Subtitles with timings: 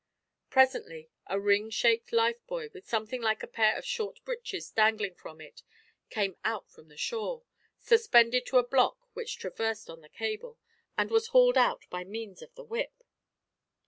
[0.49, 5.39] Presently a ring shaped lifebuoy, with something like a pair of short breeches dangling from
[5.39, 5.61] it,
[6.09, 7.43] came out from the shore,
[7.77, 10.57] suspended to a block which traversed on the cable,
[10.97, 13.03] and was hauled out by means of the whip.